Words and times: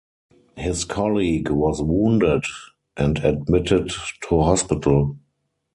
His 0.57 0.83
colleague 0.83 1.51
was 1.51 1.79
wounded 1.79 2.45
and 2.97 3.19
admitted 3.23 3.91
to 4.29 4.41
hospital. 4.41 5.19